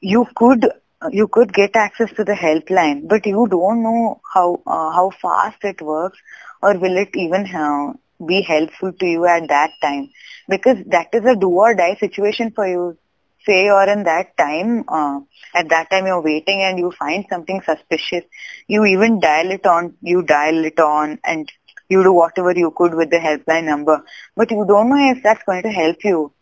you 0.00 0.26
could 0.34 0.70
you 1.10 1.28
could 1.28 1.52
get 1.52 1.76
access 1.76 2.12
to 2.12 2.24
the 2.24 2.32
helpline, 2.32 3.08
but 3.08 3.26
you 3.26 3.46
don't 3.50 3.82
know 3.82 4.20
how 4.34 4.60
uh, 4.66 4.90
how 4.92 5.10
fast 5.10 5.64
it 5.64 5.80
works, 5.80 6.18
or 6.62 6.78
will 6.78 6.96
it 6.96 7.10
even 7.14 7.46
uh, 7.54 7.92
be 8.26 8.42
helpful 8.42 8.92
to 8.92 9.06
you 9.06 9.24
at 9.26 9.48
that 9.48 9.70
time? 9.82 10.10
Because 10.48 10.78
that 10.86 11.08
is 11.12 11.24
a 11.24 11.36
do 11.36 11.50
or 11.50 11.74
die 11.74 11.96
situation 11.96 12.50
for 12.54 12.66
you. 12.66 12.98
Say 13.46 13.70
or 13.70 13.88
in 13.88 14.02
that 14.04 14.36
time, 14.36 14.84
uh, 14.88 15.20
at 15.54 15.70
that 15.70 15.90
time 15.90 16.06
you're 16.06 16.22
waiting 16.22 16.62
and 16.62 16.78
you 16.78 16.92
find 16.98 17.24
something 17.30 17.62
suspicious, 17.62 18.24
you 18.68 18.84
even 18.84 19.18
dial 19.18 19.50
it 19.50 19.66
on, 19.66 19.94
you 20.02 20.22
dial 20.22 20.64
it 20.66 20.78
on, 20.78 21.18
and 21.24 21.50
you 21.88 22.02
do 22.02 22.12
whatever 22.12 22.52
you 22.52 22.70
could 22.76 22.94
with 22.94 23.10
the 23.10 23.16
helpline 23.18 23.64
number, 23.64 24.04
but 24.36 24.50
you 24.50 24.64
don't 24.68 24.90
know 24.90 25.10
if 25.10 25.22
that's 25.22 25.42
going 25.44 25.62
to 25.62 25.70
help 25.70 26.04
you 26.04 26.32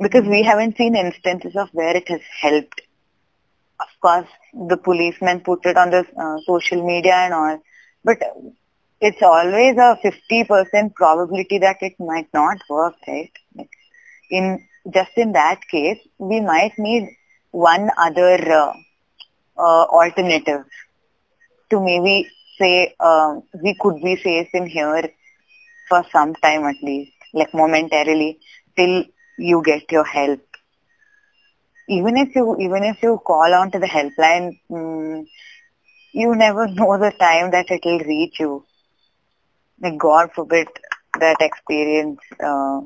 because 0.00 0.26
we 0.26 0.42
haven't 0.42 0.76
seen 0.76 0.94
instances 0.94 1.56
of 1.56 1.68
where 1.72 1.96
it 1.96 2.08
has 2.08 2.20
helped 2.40 2.82
course, 4.06 4.28
the 4.70 4.76
policemen 4.76 5.40
put 5.40 5.66
it 5.66 5.76
on 5.76 5.90
the 5.90 6.02
uh, 6.24 6.36
social 6.46 6.86
media 6.86 7.14
and 7.14 7.34
all, 7.34 7.58
but 8.04 8.18
it's 9.00 9.22
always 9.22 9.76
a 9.76 9.98
50% 10.04 10.94
probability 10.94 11.58
that 11.58 11.78
it 11.80 11.94
might 11.98 12.28
not 12.32 12.58
work, 12.70 12.94
right? 13.08 13.32
In 14.30 14.66
just 14.94 15.12
in 15.16 15.32
that 15.32 15.60
case, 15.70 15.98
we 16.18 16.40
might 16.40 16.78
need 16.78 17.08
one 17.50 17.90
other 17.98 18.34
uh, 18.52 18.72
uh, 19.58 19.84
alternative 20.00 20.64
to 21.70 21.80
maybe 21.80 22.28
say 22.58 22.94
uh, 23.00 23.34
we 23.62 23.76
could 23.80 24.02
be 24.02 24.16
safe 24.16 24.48
in 24.54 24.66
here 24.66 25.10
for 25.88 26.04
some 26.12 26.34
time 26.36 26.64
at 26.64 26.76
least, 26.82 27.12
like 27.34 27.52
momentarily, 27.54 28.38
till 28.76 29.04
you 29.38 29.62
get 29.64 29.90
your 29.90 30.04
help 30.04 30.40
even 31.88 32.16
if 32.16 32.34
you 32.34 32.56
even 32.60 32.84
if 32.84 33.02
you 33.02 33.18
call 33.26 33.54
on 33.54 33.70
to 33.70 33.78
the 33.78 33.86
helpline, 33.86 34.58
mm, 34.70 35.24
you 36.12 36.34
never 36.34 36.66
know 36.78 36.98
the 36.98 37.12
time 37.18 37.50
that 37.52 37.70
it 37.70 37.80
will 37.84 38.00
reach 38.00 38.38
you. 38.40 38.64
Like 39.80 39.98
God 39.98 40.32
forbid 40.34 40.68
that 41.18 41.40
experience 41.40 42.20
uh, 42.42 42.80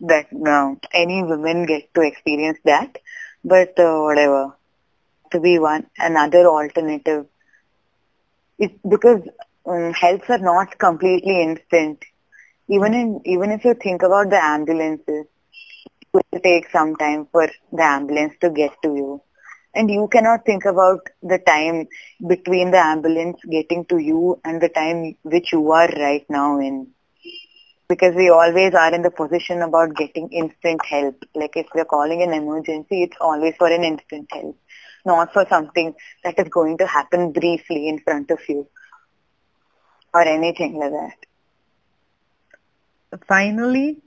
that 0.00 0.26
uh, 0.46 0.74
any 0.92 1.22
women 1.22 1.66
get 1.66 1.92
to 1.94 2.00
experience 2.02 2.58
that, 2.64 2.98
but 3.44 3.78
uh, 3.78 4.00
whatever. 4.00 4.56
To 5.32 5.40
be 5.40 5.58
one 5.58 5.86
another 5.98 6.46
alternative, 6.46 7.26
it's 8.58 8.74
because 8.88 9.20
um, 9.66 9.92
helps 9.92 10.28
are 10.30 10.38
not 10.38 10.78
completely 10.78 11.42
instant. 11.42 12.04
Even 12.68 12.94
in 12.94 13.20
even 13.24 13.50
if 13.50 13.64
you 13.64 13.74
think 13.74 14.02
about 14.02 14.30
the 14.30 14.42
ambulances, 14.42 15.26
will 16.12 16.40
take 16.42 16.68
some 16.70 16.96
time 16.96 17.26
for 17.30 17.48
the 17.72 17.82
ambulance 17.82 18.34
to 18.40 18.50
get 18.50 18.72
to 18.82 18.94
you. 18.94 19.22
And 19.74 19.90
you 19.90 20.08
cannot 20.08 20.44
think 20.44 20.64
about 20.64 21.08
the 21.22 21.38
time 21.38 21.86
between 22.26 22.72
the 22.72 22.78
ambulance 22.78 23.38
getting 23.48 23.84
to 23.86 23.98
you 23.98 24.40
and 24.44 24.60
the 24.60 24.68
time 24.68 25.16
which 25.22 25.52
you 25.52 25.70
are 25.70 25.88
right 25.88 26.26
now 26.28 26.58
in. 26.58 26.88
Because 27.88 28.14
we 28.14 28.30
always 28.30 28.74
are 28.74 28.92
in 28.94 29.02
the 29.02 29.10
position 29.10 29.62
about 29.62 29.94
getting 29.96 30.28
instant 30.32 30.84
help. 30.84 31.24
Like 31.34 31.56
if 31.56 31.66
we're 31.74 31.84
calling 31.84 32.22
an 32.22 32.32
emergency, 32.32 33.02
it's 33.04 33.16
always 33.20 33.54
for 33.58 33.68
an 33.68 33.84
instant 33.84 34.28
help, 34.32 34.56
not 35.04 35.32
for 35.32 35.46
something 35.48 35.94
that 36.24 36.38
is 36.38 36.48
going 36.48 36.78
to 36.78 36.86
happen 36.86 37.32
briefly 37.32 37.88
in 37.88 38.00
front 38.00 38.30
of 38.30 38.40
you 38.48 38.68
or 40.12 40.22
anything 40.22 40.78
like 40.78 40.92
that. 40.92 41.16
Finally, 43.26 43.98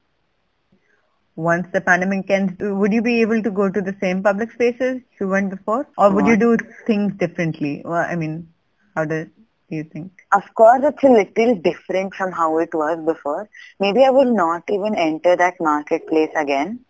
once 1.36 1.68
the 1.74 1.82
pandemic 1.82 2.30
ends, 2.30 2.54
would 2.60 2.94
you 2.94 3.02
be 3.02 3.22
able 3.22 3.42
to 3.42 3.50
go 3.52 3.70
to 3.70 3.82
the 3.82 3.96
same 4.00 4.22
public 4.22 4.52
spaces 4.52 5.02
you 5.20 5.28
went 5.28 5.50
before? 5.50 5.88
Or 5.98 6.12
would 6.12 6.28
you 6.28 6.38
do 6.38 6.58
things 6.86 7.14
differently? 7.16 7.82
Well, 7.84 8.06
I 8.08 8.16
mean, 8.16 8.50
how 8.96 9.06
do, 9.06 9.30
you 9.70 9.84
think? 9.84 10.12
Of 10.32 10.54
course, 10.54 10.82
it's 10.84 11.04
a 11.04 11.08
little 11.08 11.56
different 11.56 12.14
from 12.14 12.32
how 12.32 12.60
it 12.60 12.70
was 12.74 13.04
before. 13.06 13.50
Maybe 13.80 14.04
I 14.04 14.12
will 14.12 14.34
not 14.36 14.64
even 14.70 14.96
enter 14.96 15.36
that 15.36 15.56
marketplace 15.60 16.30
again. 16.36 16.82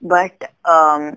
But 0.00 0.52
um, 0.64 1.16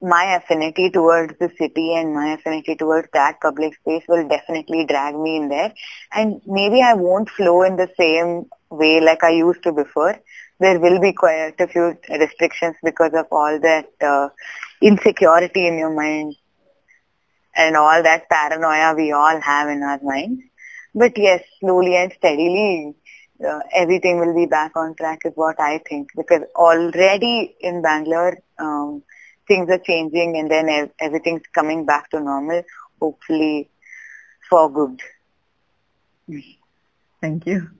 my 0.00 0.36
affinity 0.36 0.90
towards 0.90 1.38
the 1.38 1.50
city 1.58 1.94
and 1.94 2.14
my 2.14 2.34
affinity 2.34 2.76
towards 2.76 3.08
that 3.12 3.40
public 3.42 3.74
space 3.74 4.04
will 4.08 4.26
definitely 4.26 4.86
drag 4.86 5.14
me 5.14 5.36
in 5.36 5.48
there. 5.50 5.74
And 6.12 6.40
maybe 6.46 6.80
I 6.80 6.94
won't 6.94 7.28
flow 7.28 7.62
in 7.62 7.76
the 7.76 7.90
same 7.98 8.46
way 8.70 9.00
like 9.00 9.22
I 9.22 9.30
used 9.30 9.62
to 9.64 9.72
before 9.72 10.18
there 10.60 10.78
will 10.80 11.00
be 11.00 11.12
quite 11.12 11.54
a 11.58 11.66
few 11.66 11.96
restrictions 12.10 12.76
because 12.82 13.12
of 13.14 13.26
all 13.30 13.58
that 13.60 13.86
uh, 14.02 14.28
insecurity 14.82 15.66
in 15.66 15.78
your 15.78 15.94
mind 15.94 16.34
and 17.56 17.76
all 17.76 18.02
that 18.02 18.28
paranoia 18.30 18.94
we 18.96 19.12
all 19.12 19.40
have 19.40 19.68
in 19.68 19.82
our 19.82 19.98
minds. 20.02 20.42
But 20.94 21.12
yes, 21.16 21.42
slowly 21.60 21.96
and 21.96 22.12
steadily, 22.12 22.94
uh, 23.46 23.60
everything 23.74 24.18
will 24.18 24.34
be 24.34 24.46
back 24.46 24.72
on 24.76 24.94
track 24.94 25.20
is 25.24 25.32
what 25.34 25.60
I 25.60 25.78
think 25.88 26.08
because 26.16 26.42
already 26.54 27.56
in 27.60 27.82
Bangalore, 27.82 28.38
um, 28.58 29.02
things 29.48 29.68
are 29.70 29.78
changing 29.78 30.36
and 30.38 30.50
then 30.50 30.68
ev- 30.68 30.90
everything's 31.00 31.46
coming 31.54 31.84
back 31.86 32.10
to 32.10 32.20
normal, 32.20 32.62
hopefully 33.00 33.70
for 34.48 34.70
good. 34.72 35.00
Thank 37.20 37.46
you. 37.46 37.70